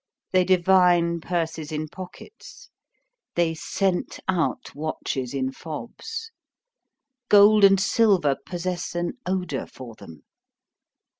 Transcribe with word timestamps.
They 0.31 0.43
divine 0.43 1.19
purses 1.21 1.71
in 1.71 1.87
pockets, 1.87 2.69
they 3.35 3.53
scent 3.53 4.19
out 4.27 4.73
watches 4.73 5.31
in 5.31 5.51
fobs. 5.51 6.31
Gold 7.29 7.63
and 7.63 7.79
silver 7.79 8.35
possess 8.43 8.95
an 8.95 9.19
odor 9.27 9.67
for 9.67 9.93
them. 9.93 10.23